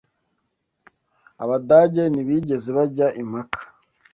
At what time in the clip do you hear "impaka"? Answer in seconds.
3.21-3.61